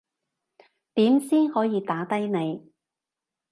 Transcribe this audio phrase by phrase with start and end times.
[0.95, 2.71] 點先可以打低你